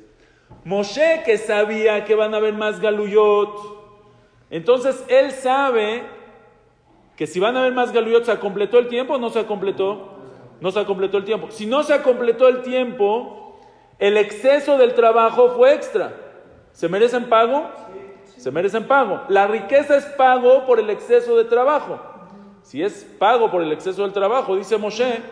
[0.64, 3.50] Moshe que sabía que van a haber más galuyot.
[4.50, 6.02] Entonces él sabe
[7.16, 10.14] que si van a haber más galuyot, ¿se completó el tiempo o no se completó?
[10.60, 11.50] No se completó el tiempo.
[11.50, 13.58] Si no se completó el tiempo,
[13.98, 16.14] el exceso del trabajo fue extra.
[16.72, 17.70] ¿Se merecen pago?
[18.36, 19.22] Se merecen pago.
[19.28, 22.00] La riqueza es pago por el exceso de trabajo.
[22.62, 25.22] Si es pago por el exceso del trabajo, dice Moshe,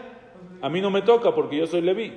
[0.64, 2.11] a mí no me toca porque yo soy Leví.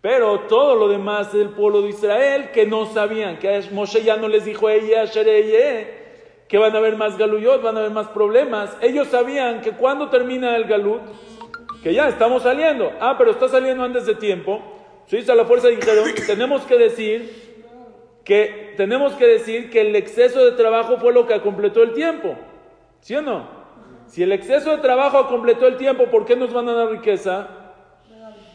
[0.00, 4.26] Pero todo lo demás del pueblo de Israel que no sabían, que Moshe ya no
[4.26, 5.04] les dijo ella,
[6.48, 8.74] que van a haber más galuyot, van a haber más problemas.
[8.80, 11.02] Ellos sabían que cuando termina el galut,
[11.82, 12.90] que ya estamos saliendo.
[13.00, 14.62] Ah, pero está saliendo antes de tiempo.
[15.28, 17.30] A la fuerza dijeron, tenemos que decir
[18.24, 22.34] que tenemos que decir que el exceso de trabajo fue lo que completó el tiempo.
[23.00, 23.46] ¿Sí o no?
[24.06, 27.57] Si el exceso de trabajo completó el tiempo, ¿por qué nos van a dar riqueza?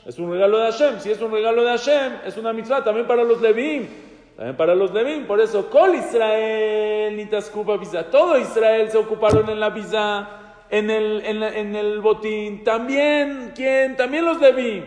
[0.06, 1.00] Es un regalo de Hashem.
[1.00, 3.88] Si es un regalo de Hashem, es una mitzvah también para los Levim.
[4.36, 5.26] También para los Levim.
[5.26, 8.10] Por eso, Kol Israel, Nitaskupa Visa.
[8.10, 10.30] Todo Israel se ocuparon en la visa.
[10.70, 13.96] en el, botín, también, ¿quién?
[13.96, 14.84] También los debí.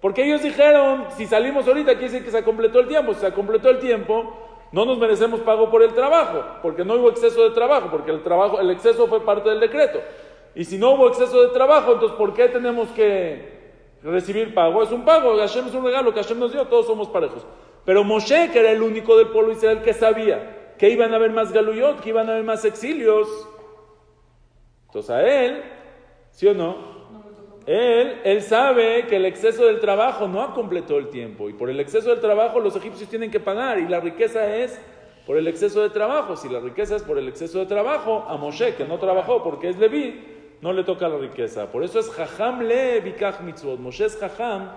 [0.00, 3.14] Porque ellos dijeron, si salimos ahorita, quiere decir que se completó el tiempo.
[3.14, 4.36] Si se completó el tiempo,
[4.72, 8.22] no nos merecemos pago por el trabajo, porque no hubo exceso de trabajo, porque el
[8.22, 10.00] trabajo, el exceso fue parte del decreto.
[10.54, 13.53] Y si no hubo exceso de trabajo, entonces ¿por qué tenemos que
[14.10, 14.82] recibir pago?
[14.82, 17.46] Es un pago, Hashem es un regalo que Hashem nos dio, todos somos parejos.
[17.84, 21.30] Pero Moshe, que era el único del pueblo Israel que sabía que iban a haber
[21.30, 23.28] más galuyot, que iban a haber más exilios,
[24.86, 25.62] entonces a él,
[26.30, 26.94] ¿sí o no?
[27.66, 31.70] Él, él sabe que el exceso del trabajo no ha completado el tiempo y por
[31.70, 34.78] el exceso del trabajo los egipcios tienen que pagar y la riqueza es
[35.26, 36.36] por el exceso de trabajo.
[36.36, 39.70] Si la riqueza es por el exceso de trabajo, a Moshe, que no trabajó porque
[39.70, 40.33] es Leví,
[40.64, 41.70] no le toca la riqueza.
[41.70, 43.78] Por eso es Jajam le Bikach mitzvot.
[43.78, 44.70] Moshe es Jajam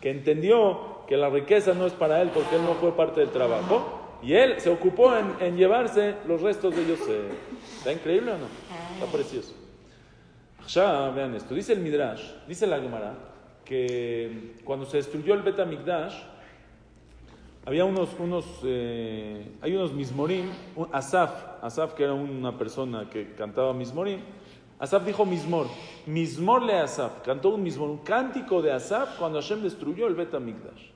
[0.00, 3.28] que entendió que la riqueza no es para él porque él no fue parte del
[3.28, 7.30] trabajo y él se ocupó en, llevarse los restos de Yosef.
[7.76, 8.46] ¿Está increíble o no?
[8.94, 9.52] Está precioso.
[10.66, 11.54] Ya, vean esto.
[11.54, 13.12] Dice el Midrash, dice la Gemara,
[13.66, 16.22] que cuando se destruyó el Bet HaMikdash,
[17.66, 23.34] había unos, unos, eh, hay unos Mismorim, un- Asaf, Asaf que era una persona que
[23.34, 24.20] cantaba Mismorim,
[24.78, 25.66] Asaf dijo Mismor,
[26.06, 30.34] Mismor le Asaf, cantó un Mismor, un cántico de Asaf cuando Hashem destruyó el Bet
[30.34, 30.90] HaMikdash.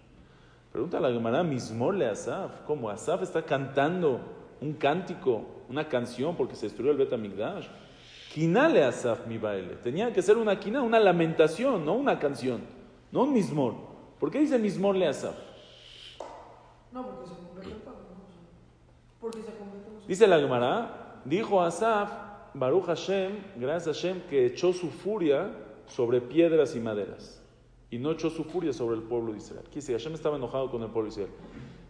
[0.72, 4.20] Pregunta a la Gemara, Mismor le Asaf, ¿cómo Asaf está cantando
[4.60, 7.66] un cántico, una canción porque se destruyó el Bet HaMikdash?
[8.34, 9.76] Kinale Asaf mi baile.
[9.76, 12.60] Tenía que ser una quina, una lamentación, no una canción,
[13.10, 13.74] no un mismor.
[14.18, 15.34] ¿Por qué dice mismor le Asaf?
[16.92, 17.36] No, porque se o
[19.32, 19.42] sea,
[20.06, 22.10] Dice la Gemara, dijo Asaf,
[22.54, 25.50] Baruch Hashem, gracias a Hashem, que echó su furia
[25.87, 27.42] sobre piedras y maderas.
[27.90, 29.62] Y no echó su furia sobre el pueblo de Israel.
[29.64, 31.30] Quiere decir, Hashem estaba enojado con el pueblo de Israel.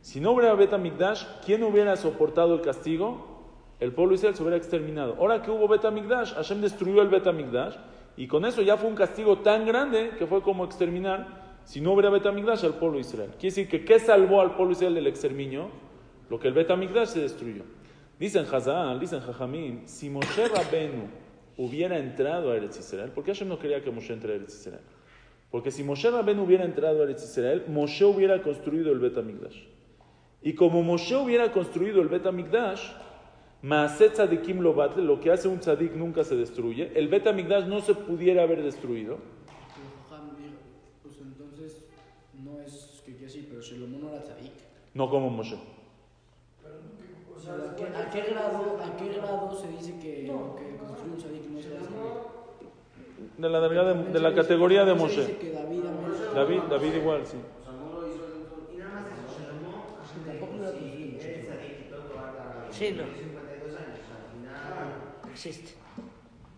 [0.01, 3.39] Si no hubiera Bet HaMikdash, ¿quién hubiera soportado el castigo?
[3.81, 5.17] El pueblo de Israel se hubiera exterminado.
[5.19, 7.77] Ahora que hubo Bet HaMikdash, Hashem destruyó el Bet HaMikdash.
[8.17, 11.93] Y con eso ya fue un castigo tan grande que fue como exterminar, si no
[11.93, 13.31] hubiera Bet HaMikdash, al pueblo de Israel.
[13.33, 15.69] Quiere decir que ¿qué salvó al pueblo de Israel del exterminio?
[16.29, 17.63] Lo que el Bet HaMikdash se destruyó.
[18.19, 21.09] Dicen Hazal, dicen Jajamim, si Moshe Rabenu
[21.57, 24.55] hubiera entrado a Eretz Israel, ¿por qué Hashem no quería que Moshe entre a Eretz
[24.55, 24.83] Israel?
[25.53, 29.63] Porque si Moshe Rabenu hubiera entrado a Eretz Israel, Moshe hubiera construido el Bet HaMikdash.
[30.43, 32.91] Y como Moshe hubiera construido el Bet HaMikdash,
[33.63, 37.67] Maaset Tzadikim lo batle, lo que hace un tzadik nunca se destruye, el Bet HaMikdash
[37.67, 39.19] no se pudiera haber destruido.
[41.03, 41.85] Pues entonces
[42.45, 44.53] no es que pero no era tzadik.
[44.95, 45.78] No como Moshe.
[47.57, 50.27] Sea, ¿A qué, a qué grado, ¿A qué grado se dice que
[50.79, 51.89] construye un tzadik no tzadik?
[53.39, 55.21] De la, de, de la categoría de se Moshe.
[55.21, 55.83] dice que David.
[56.35, 57.37] David, David igual, sí.
[57.67, 57.89] No
[62.71, 63.03] Sí, no.
[63.05, 63.99] 52 años.
[64.15, 65.75] Al final Existe.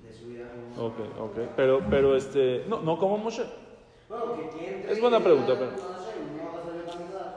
[0.03, 0.87] de su vida como...
[0.89, 1.37] Ok, ok.
[1.57, 3.45] Pero, pero este, no, no como Moshe.
[4.89, 5.85] Es buena pregunta, pero- No sé,
[6.37, 7.35] no vas a ver la mitad.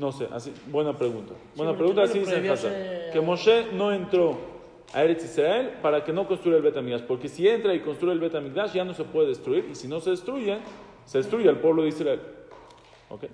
[0.00, 1.34] No sé, así, buena pregunta.
[1.54, 4.38] Buena pregunta, así dice ese- Que Moshe no entró
[4.94, 8.18] a Eretz Israel para que no construya el Betamigdash, porque si entra y construye el
[8.20, 10.56] Betamigdash ya no se puede destruir, y si no se destruye,
[11.04, 12.20] se destruye al pueblo de Israel.
[13.10, 13.24] ¿Ok?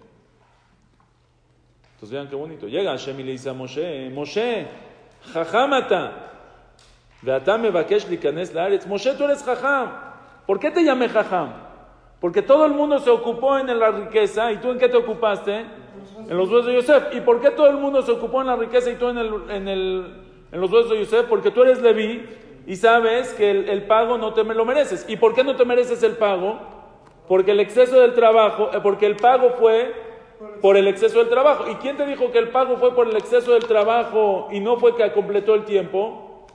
[1.95, 2.67] Entonces vean qué bonito.
[2.67, 4.67] Llega Hashem y le dice a Moshe, Moshe,
[5.33, 6.31] jajamata,
[7.23, 8.89] veata mevakesh likanes laaretz.
[8.89, 9.93] Moshe, tú eres jajam.
[10.49, 11.53] ¿Por qué te llamé jajam?
[12.21, 15.86] Porque todo el mundo se ocupó en la riqueza, ¿y tú en qué te ocupaste?
[16.29, 17.15] En los huesos de Yosef.
[17.15, 19.33] ¿Y por qué todo el mundo se ocupó en la riqueza y tú en, el,
[20.51, 21.27] en, los huesos de Yosef?
[21.27, 22.25] Porque tú eres Leví
[22.67, 25.05] y sabes que el, pago no te lo mereces.
[25.09, 26.59] ¿Y por qué no te mereces el pago?
[27.29, 29.93] Porque el exceso del trabajo, eh, porque el pago fue
[30.61, 31.71] por el exceso del trabajo.
[31.71, 34.77] ¿Y quién te dijo que el pago fue por el exceso del trabajo y no
[34.77, 36.47] fue que completó el tiempo?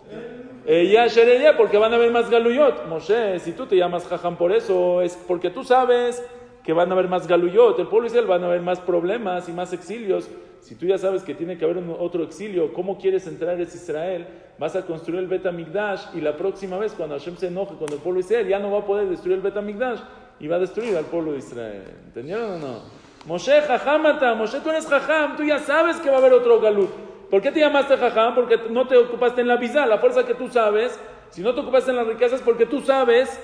[0.66, 2.86] Eh, ya Shereye, porque van a haber más galuyot.
[2.88, 6.24] Moshe, si tú te llamas Jajam por eso, es porque tú sabes
[6.64, 7.80] que van a haber más galuyot.
[7.80, 10.30] El pueblo Israel van a haber más problemas y más exilios.
[10.60, 14.28] Si tú ya sabes que tiene que haber otro exilio, ¿cómo quieres entrar a Israel?
[14.60, 17.92] Vas a construir el Bet HaMikdash y la próxima vez cuando Hashem se enoje con
[17.92, 20.00] el pueblo Israel ya no va a poder destruir el Bet HaMikdash
[20.40, 21.84] y va a destruir al pueblo de Israel.
[22.06, 23.02] ¿Entendieron o no?
[23.26, 26.90] Moshe, Jajamata, Moshe, tú eres Jajam, tú ya sabes que va a haber otro galut.
[27.30, 28.36] ¿Por qué te llamaste Jajam?
[28.36, 31.00] Porque no te ocupaste en la visa, la fuerza que tú sabes.
[31.30, 33.40] Si no te ocupaste en las riquezas, porque tú sabes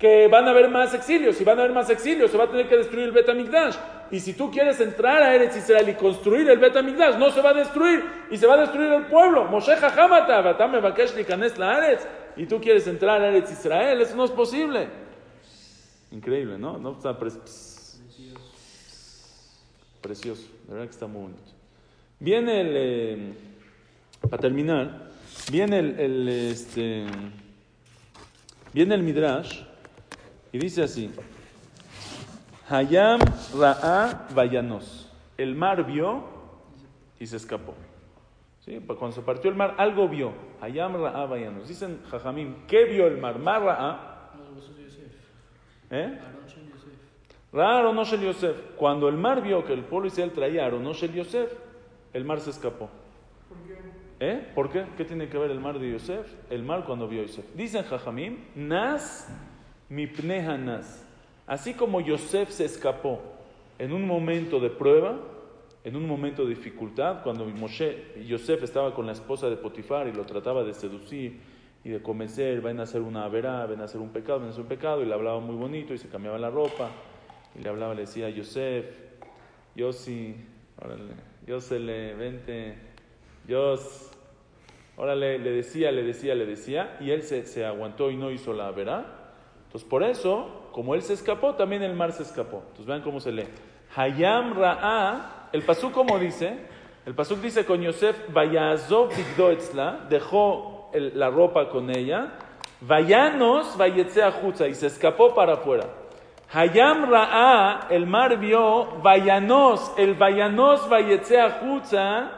[0.00, 1.36] que van a haber más exilios.
[1.36, 3.76] Si van a haber más exilios, se va a tener que destruir el Bet HaMikdash.
[4.10, 7.42] Y si tú quieres entrar a Eretz Israel y construir el Bet HaMikdash, no se
[7.42, 9.44] va a destruir y se va a destruir el pueblo.
[9.44, 11.14] Moshe Jajamata, Batame Bakesh
[11.58, 12.06] la Eretz.
[12.36, 14.88] Y tú quieres entrar a Eretz Israel, eso no es posible.
[16.12, 16.78] Increíble, ¿no?
[16.78, 17.30] no está pre-
[20.00, 21.52] precioso, de verdad que está muy bonito.
[22.18, 23.32] Viene el, eh,
[24.22, 25.10] para terminar,
[25.52, 27.04] viene el, este,
[28.72, 29.62] Viene el Midrash
[30.52, 31.10] y dice así:
[32.68, 33.20] Hayam
[33.58, 35.10] Ra'a Vayanos.
[35.36, 36.24] El mar vio
[37.18, 37.74] y se escapó.
[38.60, 38.78] ¿Sí?
[38.80, 40.32] Pa- Cuando se partió el mar, algo vio.
[40.60, 41.68] Hayam Ra'a Vayanos.
[41.68, 43.38] Dicen Jajamim, ¿qué vio el mar?
[43.38, 44.32] Mar Ra'a.
[45.90, 46.18] ¿Eh?
[47.52, 48.56] Ra Aronosh el Yosef.
[48.76, 51.52] Cuando el mar vio que el pueblo Israel traía a Aronosh el Yosef,
[52.12, 52.88] el mar se escapó.
[54.20, 54.52] ¿Eh?
[54.54, 54.84] ¿Por qué?
[54.96, 56.26] ¿Qué tiene que ver el mar de Yosef?
[56.50, 57.44] El mar cuando vio a Yosef.
[57.54, 59.26] Dicen Jajamim, Nas
[59.90, 61.04] mipneha nas.
[61.46, 63.20] Así como Yosef se escapó
[63.78, 65.18] en un momento de prueba,
[65.82, 70.12] en un momento de dificultad, cuando Moshe, Yosef estaba con la esposa de Potifar y
[70.12, 71.40] lo trataba de seducir
[71.82, 74.50] y de convencer, ven a hacer una verá, ven a hacer un pecado, ven a
[74.50, 76.90] hacer un pecado, y le hablaba muy bonito y se cambiaba la ropa,
[77.58, 78.84] y le hablaba, le decía, Yosef,
[79.74, 80.36] Yosi,
[80.76, 81.14] órale,
[81.46, 82.74] Yosele, vente,
[83.48, 84.10] Yos,
[84.98, 88.52] órale, le decía, le decía, le decía, y él se, se aguantó y no hizo
[88.52, 89.19] la verá.
[89.70, 92.56] Entonces, por eso, como él se escapó, también el mar se escapó.
[92.56, 93.46] Entonces, vean cómo se lee.
[93.94, 96.58] Hayam Ra'a, el pasuk como dice,
[97.06, 102.32] el pasuk dice con Yosef, Vayazov Bigdoetzla, dejó la ropa con ella,
[102.80, 105.84] Vayanos Vayetzea Jutza, y se escapó para afuera.
[106.52, 112.28] Hayam Ra'a, el mar vio, Vayanos, el Vayanos Vayetzea Jutza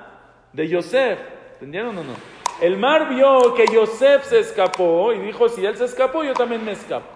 [0.53, 1.19] de Yosef.
[1.55, 2.42] ¿Entendieron o no?
[2.63, 6.65] El mar vio que Yosef se escapó y dijo, si él se escapó, yo también
[6.65, 7.09] me escapo.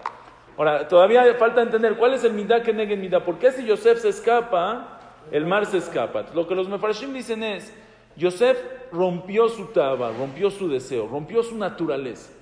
[0.57, 3.25] Ahora, todavía falta entender cuál es el midá que negue el midá.
[3.25, 4.99] ¿Por qué si Yosef se escapa,
[5.31, 6.27] el mar se escapa?
[6.35, 7.73] Lo que los mefarshim dicen es,
[8.17, 12.33] Yosef rompió su taba, rompió su deseo, rompió su naturaleza.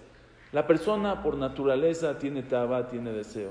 [0.52, 3.50] La persona por naturaleza tiene taba, tiene deseo.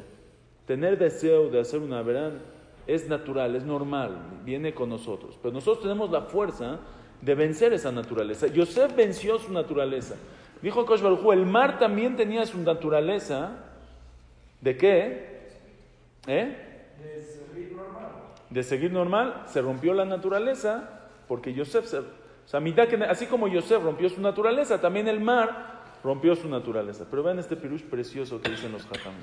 [0.65, 2.41] Tener deseo de hacer una verán
[2.87, 5.37] es natural, es normal, viene con nosotros.
[5.39, 6.79] Pero nosotros tenemos la fuerza
[7.23, 8.47] de vencer esa naturaleza.
[8.47, 10.15] Yosef venció su naturaleza.
[10.61, 13.51] Dijo Hu, el mar también tenía su naturaleza.
[14.59, 15.49] ¿De qué?
[16.27, 16.89] ¿Eh?
[18.49, 19.43] De seguir normal.
[19.47, 21.99] Se rompió la naturaleza porque Yosef se...
[21.99, 22.03] O
[22.45, 27.05] sea, mitad que- así como Yosef rompió su naturaleza, también el mar rompió su naturaleza.
[27.09, 29.13] Pero vean este pirush precioso que dicen los Jajam.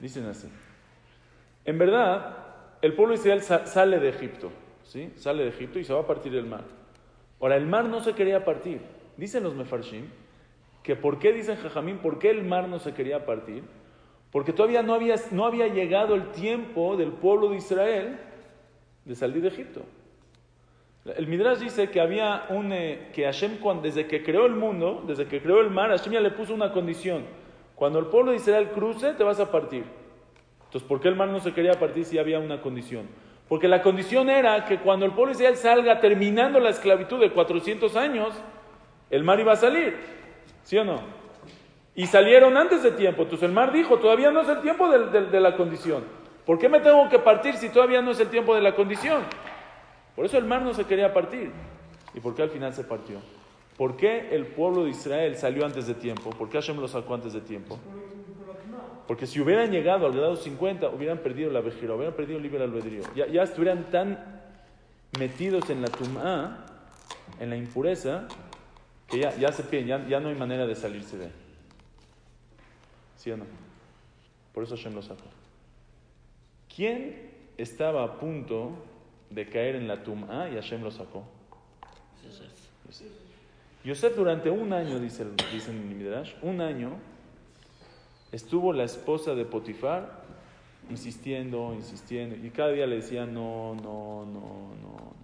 [0.00, 0.48] Dicen así.
[1.64, 2.36] En verdad,
[2.82, 4.50] el pueblo de Israel sa- sale de Egipto,
[4.82, 5.12] ¿sí?
[5.16, 6.62] Sale de Egipto y se va a partir el mar.
[7.40, 8.80] Ahora, el mar no se quería partir.
[9.16, 10.06] Dicen los Mefarshim
[10.82, 13.64] que por qué dicen Jajamín, por qué el mar no se quería partir.
[14.30, 18.18] Porque todavía no había, no había llegado el tiempo del pueblo de Israel
[19.04, 19.82] de salir de Egipto.
[21.04, 25.26] El Midrash dice que había un eh, que Hashem desde que creó el mundo, desde
[25.26, 27.24] que creó el mar, Hashem ya le puso una condición.
[27.74, 29.84] Cuando el pueblo de Israel cruce, te vas a partir.
[30.64, 33.06] Entonces, ¿por qué el mar no se quería partir si había una condición?
[33.54, 37.30] Porque la condición era que cuando el pueblo de Israel salga terminando la esclavitud de
[37.30, 38.34] 400 años,
[39.10, 39.96] el mar iba a salir.
[40.64, 41.00] ¿Sí o no?
[41.94, 43.22] Y salieron antes de tiempo.
[43.22, 46.02] Entonces el mar dijo, todavía no es el tiempo del- de, la condición.
[46.44, 49.22] ¿Por qué me tengo que partir si todavía no es el tiempo de la condición?
[50.16, 51.52] Por eso el mar no se quería partir.
[52.12, 53.18] ¿Y por qué al final se partió?
[53.76, 56.30] ¿Por qué el pueblo de Israel salió antes de tiempo?
[56.30, 57.78] ¿Por qué Hashem lo sacó antes de tiempo?
[59.06, 62.62] Porque si hubieran llegado al grado 50, hubieran perdido la vejera, hubieran perdido el libre
[62.64, 63.02] albedrío.
[63.14, 64.18] Ya, ya estuvieran tan
[65.18, 66.64] metidos en la tumá,
[67.38, 68.26] en la impureza,
[69.08, 71.32] que ya, ya se pierden, ya, ya no hay manera de salirse de ahí.
[73.16, 73.44] ¿Sí o no?
[74.54, 75.22] Por eso Hashem lo sacó.
[76.74, 78.72] ¿Quién estaba a punto
[79.30, 81.24] de caer en la tumá y Hashem lo sacó?
[82.24, 82.50] Yosef.
[83.84, 86.92] Yosef durante un año, dice, el- dice en el Midrash, un año
[88.34, 90.24] estuvo la esposa de Potifar
[90.90, 95.14] insistiendo, insistiendo, y cada día le decía no, no, no, no.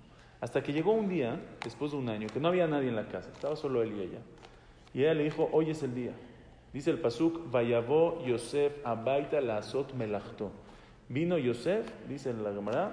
[0.41, 3.09] Hasta que llegó un día, después de un año, que no había nadie en la
[3.09, 4.21] casa, estaba solo él y ella.
[4.95, 6.13] Y ella le dijo, hoy es el día.
[6.73, 10.51] Dice el pasuk, Vayavó Yosef abaita la azot melachto.
[11.09, 12.93] Vino Yosef, dice la Gemara,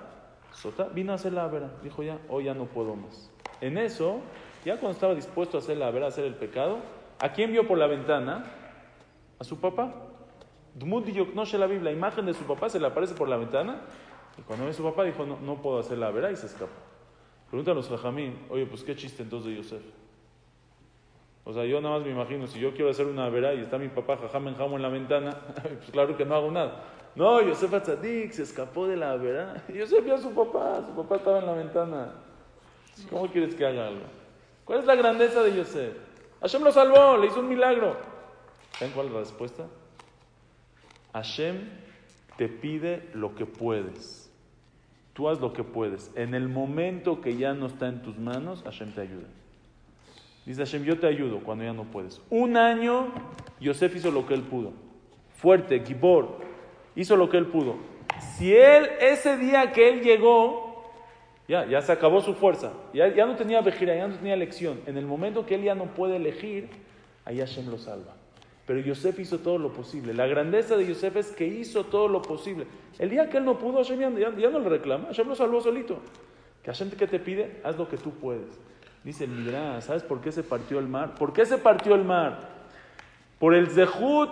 [0.51, 1.71] sota, vino a hacer la vera.
[1.83, 3.31] Dijo ya, hoy ya no puedo más.
[3.61, 4.19] En eso,
[4.65, 6.79] ya cuando estaba dispuesto a hacer la vera, a hacer el pecado,
[7.19, 8.45] ¿a quién vio por la ventana?
[9.39, 10.06] A su papá.
[10.77, 13.81] Dmut Yoknoshe la Biblia, la imagen de su papá se le aparece por la ventana.
[14.37, 16.45] Y cuando ve a su papá, dijo, no, no puedo hacer la vera y se
[16.45, 16.71] escapó.
[17.49, 19.81] Preguntan los jajamín, oye, pues qué chiste entonces de Yosef.
[21.45, 23.77] O sea, yo nada más me imagino, si yo quiero hacer una vera y está
[23.77, 26.83] mi papá jajam en jamo en la ventana, pues claro que no hago nada.
[27.15, 29.63] No, Yosef Atzadik se escapó de la vera.
[29.73, 32.11] Yosef vio a su papá, su papá estaba en la ventana.
[33.09, 34.03] ¿Cómo quieres que haga algo?
[34.65, 35.95] ¿Cuál es la grandeza de Yosef?
[36.41, 37.95] Hashem lo salvó, le hizo un milagro.
[38.77, 39.63] ¿Saben cuál es la respuesta?
[41.17, 41.69] Hashem
[42.37, 44.31] te pide lo que puedes.
[45.13, 46.11] Tú haz lo que puedes.
[46.15, 49.27] En el momento que ya no está en tus manos, Hashem te ayuda.
[50.45, 52.21] Dice Hashem, yo te ayudo cuando ya no puedes.
[52.29, 53.11] Un año,
[53.59, 54.73] Yosef hizo lo que él pudo.
[55.35, 56.37] fuerte, Gibor,
[56.95, 57.77] hizo lo que él pudo.
[58.35, 60.83] Si él, ese día que él llegó,
[61.47, 64.81] ya, ya se acabó su fuerza, ya, ya no tenía vejira, ya no tenía elección.
[64.85, 66.69] En el momento que él ya no puede elegir,
[67.25, 68.15] ahí Hashem lo salva.
[68.67, 70.13] Pero Yosef hizo todo lo posible.
[70.13, 72.67] La grandeza de Yosef es que hizo todo lo posible.
[72.99, 75.35] El día que él no pudo, Hashem ya, ya- ya no le reclama, Hashem lo
[75.35, 75.97] salvó solito.
[76.61, 78.59] Que Hashem que te pide, haz lo que tú puedes.
[79.05, 81.15] Dice el Midrash, ¿sabes por qué se partió el mar?
[81.15, 82.49] ¿Por qué se partió el mar?
[83.39, 84.31] Por el zehut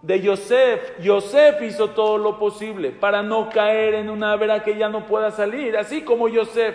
[0.00, 0.98] de Yosef.
[1.02, 5.30] Yosef hizo todo lo posible para no caer en una vera que ya no pueda
[5.30, 6.74] salir, así como Yosef.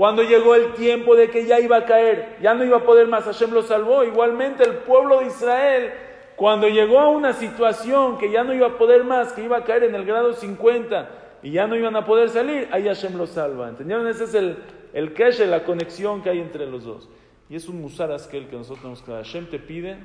[0.00, 3.06] Cuando llegó el tiempo de que ya iba a caer, ya no iba a poder
[3.06, 4.02] más, Hashem lo salvó.
[4.02, 5.92] Igualmente el pueblo de Israel,
[6.36, 9.64] cuando llegó a una situación que ya no iba a poder más, que iba a
[9.64, 13.26] caer en el grado 50 y ya no iban a poder salir, ahí Hashem lo
[13.26, 13.68] salva.
[13.68, 14.06] ¿Entendieron?
[14.06, 14.56] Ese es el,
[14.94, 17.10] el keshe, la conexión que hay entre los dos.
[17.50, 19.22] Y es un musar askel que nosotros tenemos que dar.
[19.22, 19.98] Hashem te pide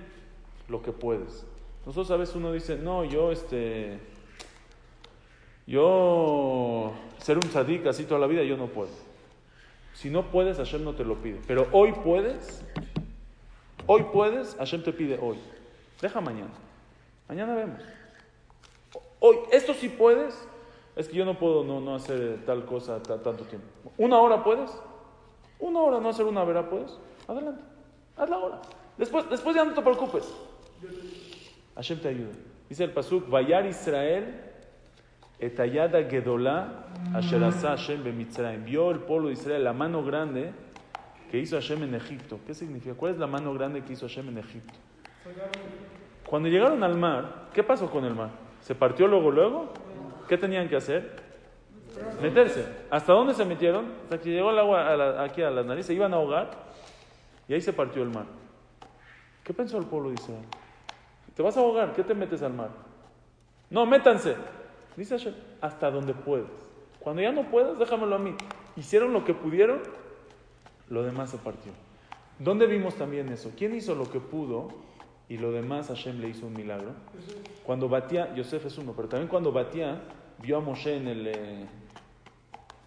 [0.67, 1.47] lo que puedes.
[1.85, 3.97] Nosotros a veces uno dice, no, yo este,
[5.65, 9.04] yo ser un tzadik así toda la vida, yo no puedo.
[9.95, 11.39] Si no puedes, Hashem no te lo pide.
[11.47, 12.61] Pero hoy puedes,
[13.87, 15.39] hoy puedes, Hashem te pide hoy.
[16.01, 16.51] Deja mañana.
[17.27, 17.81] Mañana vemos.
[19.19, 20.35] Hoy, esto sí puedes,
[20.95, 23.67] es que yo no puedo no, no hacer tal cosa ta- tanto tiempo.
[23.97, 24.69] ¿Una hora puedes?
[25.59, 26.91] Una hora no hacer una vera puedes.
[27.27, 27.63] Adelante,
[28.17, 28.61] hazla ahora.
[28.97, 30.25] Después, después ya no te preocupes.
[31.75, 32.33] Hashem te ayuda.
[32.69, 34.41] Dice el Pasuk, Vayar Israel
[35.39, 38.63] etayada gedolá asher Hashem bemitzrayim.
[38.65, 40.51] Vio el pueblo de Israel la mano grande
[41.31, 42.39] que hizo Hashem en Egipto.
[42.45, 42.95] ¿Qué significa?
[42.95, 44.73] ¿Cuál es la mano grande que hizo Hashem en Egipto?
[46.27, 48.29] Cuando llegaron al mar, ¿qué pasó con el mar?
[48.61, 49.73] ¿Se partió luego, luego?
[50.27, 51.23] ¿Qué tenían que hacer?
[52.21, 52.65] Meterse.
[52.89, 53.85] ¿Hasta dónde se metieron?
[54.03, 56.49] Hasta que llegó el agua a la- aquí a la nariz, se iban a ahogar
[57.47, 58.25] y ahí se partió el mar.
[59.43, 60.43] ¿Qué pensó el pueblo de Israel?
[61.35, 62.69] Te vas a ahogar, ¿qué te metes al mar?
[63.69, 64.35] No, métanse.
[64.95, 66.47] Dice Hashem, hasta donde puedes.
[66.99, 68.35] Cuando ya no puedas, déjamelo a mí.
[68.75, 69.79] Hicieron lo que pudieron,
[70.89, 71.71] lo demás se partió.
[72.39, 73.51] ¿Dónde vimos también eso?
[73.57, 74.69] ¿Quién hizo lo que pudo
[75.29, 76.91] y lo demás Hashem le hizo un milagro?
[77.63, 80.01] Cuando batía, Yosef es uno, pero también cuando batía,
[80.39, 81.65] vio a Moshe en el, eh,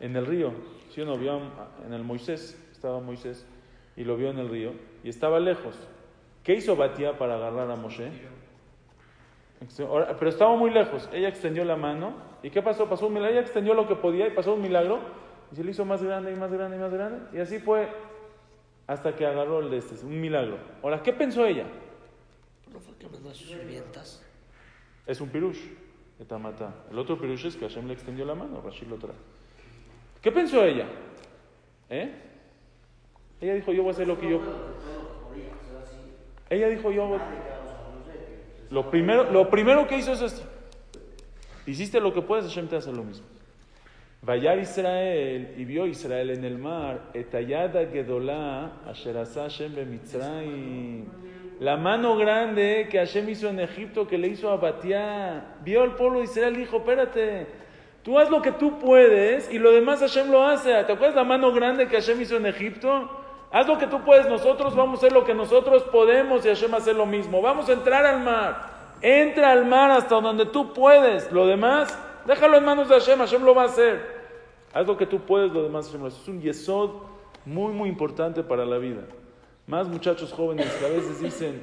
[0.01, 0.53] en el río.
[0.95, 1.17] ¿Sí o no?
[1.17, 1.41] Vio a-
[1.87, 3.47] en el Moisés, estaba Moisés,
[3.97, 4.73] y lo vio en el río,
[5.05, 5.75] y estaba lejos.
[6.45, 8.11] ¿Qué hizo Batía para agarrar a Moshe?
[9.77, 11.09] Pero estaba muy lejos.
[11.13, 12.15] Ella extendió la mano.
[12.43, 12.89] ¿Y qué pasó?
[12.89, 13.33] Pasó un milagro.
[13.33, 15.01] Ella extendió lo que podía y pasó un milagro.
[15.53, 17.37] Y se le hizo más grande y más grande y más grande.
[17.37, 17.89] Y así fue
[18.87, 20.05] hasta que agarró el de este.
[20.05, 20.59] Un milagro.
[20.83, 21.65] Ahora, ¿qué pensó ella?
[22.73, 24.25] ¿No fue que mandó a sus sirvientas?
[25.07, 25.59] Es un pirush.
[26.19, 26.75] de Tamatá.
[26.91, 28.61] El otro pirush es que Hashem le extendió la mano.
[28.61, 29.15] Rashid lo trae.
[30.23, 30.87] ¿Qué pensó ella?
[31.89, 32.13] ¿Eh?
[33.41, 34.41] Ella dijo, yo voy a hacer lo que yo...
[36.51, 37.19] Ella dijo, yo...
[38.71, 40.43] Lo primero, lo primero que hizo es esto.
[41.67, 43.27] Hiciste lo que puedes, Hashem te hace lo mismo.
[44.23, 51.07] Vayar Israel y vio Israel en el mar, etayada gedolá, Hashem bemitzrayim.
[51.61, 55.57] La mano grande que Hashem hizo en Egipto, que le hizo a Batiá.
[55.63, 57.47] Vio al pueblo de Israel y dijo, espérate,
[58.03, 60.71] tú haz lo que tú puedes y lo demás Hashem lo hace.
[60.85, 63.11] ¿Te acuerdas la mano grande que Hashem hizo en Egipto?
[63.51, 66.75] Haz lo que tú puedes, nosotros vamos a hacer lo que nosotros podemos y Hashem
[66.75, 67.41] hace lo mismo.
[67.41, 68.79] Vamos a entrar al mar.
[69.01, 71.33] Entra al mar hasta donde tú puedes.
[71.33, 74.19] Lo demás, déjalo en manos de Hashem, Hashem lo va a hacer.
[74.75, 76.21] Haz lo que tú puedes, lo demás Hashem lo hace.
[76.21, 76.91] Es un yesod
[77.47, 79.03] muy, muy importante para la vida.
[79.67, 81.63] Más muchachos jóvenes que a veces dicen,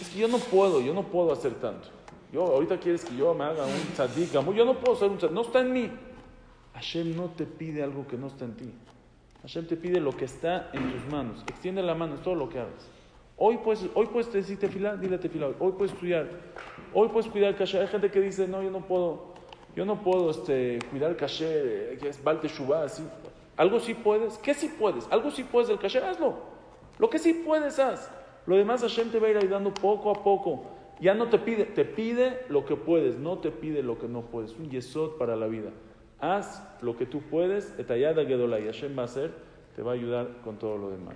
[0.00, 1.88] es que yo no puedo, yo no puedo hacer tanto.
[2.32, 5.34] Yo, ahorita quieres que yo me haga un tzadik, yo no puedo ser un tzadik,
[5.34, 5.90] no está en mí.
[6.74, 8.72] Hashem no te pide algo que no está en ti.
[9.46, 11.44] Hashem te pide lo que está en tus manos.
[11.46, 12.90] Extiende la mano, es todo lo que hagas.
[13.36, 15.46] Hoy puedes, hoy puedes decir tefilá, dile tefilá.
[15.60, 16.28] Hoy puedes estudiar.
[16.92, 17.82] Hoy puedes cuidar kasher.
[17.82, 19.34] Hay gente que dice, no, yo no puedo,
[19.76, 23.04] yo no puedo este, cuidar kasher, eh, que es Baal Teshuvah, así.
[23.56, 24.36] Algo sí puedes.
[24.38, 25.06] ¿Qué sí puedes?
[25.12, 26.34] Algo sí puedes del kasher, hazlo.
[26.98, 28.10] Lo que sí puedes, haz.
[28.46, 30.64] Lo demás Hashem te va a ir ayudando poco a poco.
[31.00, 34.22] Ya no te pide, te pide lo que puedes, no te pide lo que no
[34.22, 34.56] puedes.
[34.56, 35.70] Un yesod para la vida.
[36.20, 39.32] Haz lo que tú puedes, etayada gedolá, y Hashem va a hacer,
[39.74, 41.14] te va a ayudar con todo lo demás.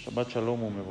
[0.00, 0.82] Shabbat me